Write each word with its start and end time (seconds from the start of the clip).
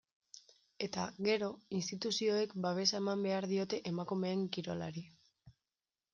Eta, 0.85 1.03
gero, 1.27 1.49
instituzioek 1.79 2.57
babesa 2.65 2.99
eman 3.01 3.27
behar 3.27 3.49
diote 3.53 3.81
emakumeen 3.93 4.43
kirolari. 4.59 5.07